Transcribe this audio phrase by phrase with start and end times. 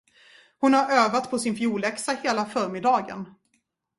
[0.59, 3.25] Hon har övat på sin fiolläxa hela förmiddagen.